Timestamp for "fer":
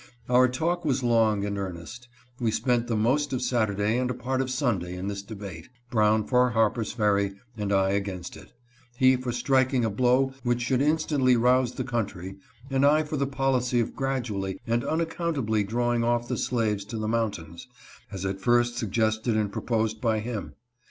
6.91-7.17